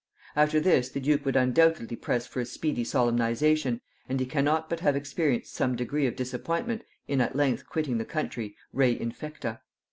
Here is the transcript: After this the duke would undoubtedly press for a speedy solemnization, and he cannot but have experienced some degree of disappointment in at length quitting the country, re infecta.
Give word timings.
After 0.35 0.59
this 0.59 0.89
the 0.89 0.99
duke 0.99 1.25
would 1.25 1.35
undoubtedly 1.35 1.95
press 1.95 2.25
for 2.25 2.39
a 2.39 2.45
speedy 2.45 2.83
solemnization, 2.83 3.81
and 4.09 4.19
he 4.19 4.25
cannot 4.25 4.67
but 4.67 4.79
have 4.79 4.95
experienced 4.95 5.53
some 5.53 5.75
degree 5.75 6.07
of 6.07 6.15
disappointment 6.15 6.83
in 7.07 7.21
at 7.21 7.35
length 7.35 7.67
quitting 7.69 7.99
the 7.99 8.03
country, 8.05 8.55
re 8.73 8.97
infecta. 8.99 9.59